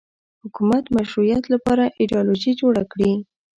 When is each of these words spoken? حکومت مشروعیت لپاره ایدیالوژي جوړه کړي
حکومت 0.43 0.83
مشروعیت 0.97 1.43
لپاره 1.53 1.83
ایدیالوژي 1.99 2.51
جوړه 2.61 2.83
کړي 2.91 3.11